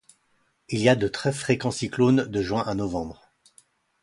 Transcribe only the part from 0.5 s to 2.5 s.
Il y a de très fréquents cyclones de